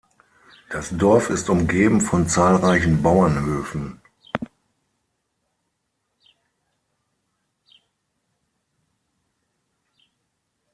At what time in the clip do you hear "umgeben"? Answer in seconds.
1.51-2.01